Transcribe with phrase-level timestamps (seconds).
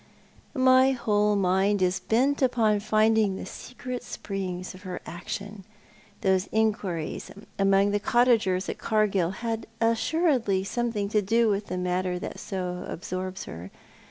[0.55, 5.63] My whole mind is bent upon finding the secret springs of her action.
[6.21, 11.77] Those inquiries among the cottagers at Cargill had assuredly some thing to do with the
[11.77, 13.69] matter that so absorbs her.